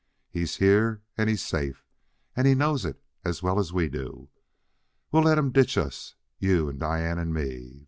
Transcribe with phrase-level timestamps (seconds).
[0.31, 1.85] He's here, and he's safe;
[2.35, 4.29] and he knows it as well as we do.
[5.11, 7.79] We'll let him ditch us you and Diane and me.